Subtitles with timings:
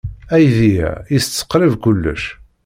[0.35, 2.23] Aydi-a itett qrib kullec.